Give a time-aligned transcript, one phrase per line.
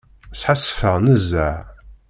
[0.39, 1.57] Sḥassfeɣ nezzeh.